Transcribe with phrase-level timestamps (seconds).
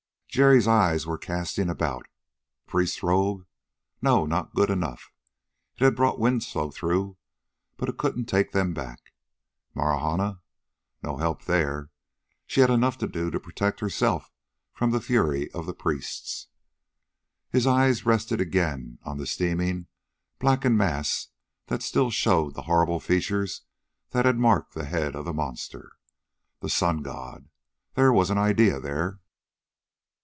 [0.33, 2.03] Jerry's eyes were casting about.
[2.65, 3.45] The priest's robe?
[4.01, 5.11] No, not good enough.
[5.77, 7.17] It had brought Winslow through,
[7.75, 9.11] but it couldn't take them back.
[9.75, 10.39] Marahna?
[11.03, 11.89] No help there:
[12.47, 14.31] she had enough to do to protect herself
[14.71, 16.47] from the fury of the priests.
[17.49, 19.87] His eyes rested again on the steaming,
[20.39, 21.27] blackened mass
[21.67, 23.63] that still showed the horrible features
[24.11, 25.91] that had marked the head of the monster.
[26.61, 27.49] The sun god!
[27.95, 29.17] There was an idea there.